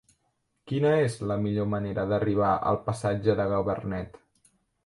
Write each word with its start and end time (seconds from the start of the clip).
Quina 0.71 0.93
és 1.01 1.17
la 1.31 1.37
millor 1.43 1.69
manera 1.75 2.07
d'arribar 2.13 2.49
al 2.71 2.83
passatge 2.89 3.37
de 3.41 3.49
Gabarnet? 3.55 4.19